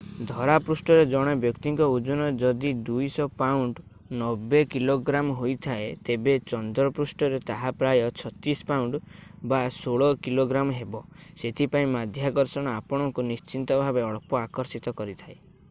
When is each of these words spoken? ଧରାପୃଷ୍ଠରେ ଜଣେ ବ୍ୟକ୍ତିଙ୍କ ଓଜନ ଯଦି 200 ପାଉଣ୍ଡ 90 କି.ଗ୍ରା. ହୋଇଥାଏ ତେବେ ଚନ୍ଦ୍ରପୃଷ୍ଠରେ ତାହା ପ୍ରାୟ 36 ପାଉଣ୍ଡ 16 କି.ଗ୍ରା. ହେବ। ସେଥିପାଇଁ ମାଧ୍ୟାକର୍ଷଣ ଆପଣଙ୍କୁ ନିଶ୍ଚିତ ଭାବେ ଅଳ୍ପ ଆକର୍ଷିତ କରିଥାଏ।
ଧରାପୃଷ୍ଠରେ 0.29 1.01
ଜଣେ 1.09 1.33
ବ୍ୟକ୍ତିଙ୍କ 1.41 1.87
ଓଜନ 1.97 2.29
ଯଦି 2.43 2.69
200 2.87 3.25
ପାଉଣ୍ଡ 3.41 3.83
90 4.21 4.61
କି.ଗ୍ରା. 4.71 5.21
ହୋଇଥାଏ 5.41 5.91
ତେବେ 6.09 6.33
ଚନ୍ଦ୍ରପୃଷ୍ଠରେ 6.53 7.39
ତାହା 7.51 7.71
ପ୍ରାୟ 7.83 8.01
36 8.23 8.65
ପାଉଣ୍ଡ 8.71 9.01
16 9.53 10.09
କି.ଗ୍ରା. 10.27 10.65
ହେବ। 10.79 11.03
ସେଥିପାଇଁ 11.43 11.87
ମାଧ୍ୟାକର୍ଷଣ 11.97 12.75
ଆପଣଙ୍କୁ 12.81 13.27
ନିଶ୍ଚିତ 13.33 13.79
ଭାବେ 13.85 14.05
ଅଳ୍ପ 14.09 14.43
ଆକର୍ଷିତ 14.49 14.97
କରିଥାଏ। 15.03 15.39